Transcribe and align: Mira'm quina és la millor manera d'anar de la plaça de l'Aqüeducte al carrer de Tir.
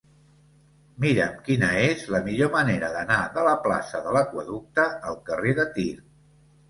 Mira'm 1.03 1.35
quina 1.49 1.67
és 1.89 2.01
la 2.15 2.21
millor 2.29 2.51
manera 2.57 2.89
d'anar 2.95 3.19
de 3.37 3.45
la 3.49 3.55
plaça 3.67 4.01
de 4.07 4.15
l'Aqüeducte 4.17 4.87
al 5.13 5.21
carrer 5.29 5.55
de 5.61 5.69
Tir. 5.77 5.91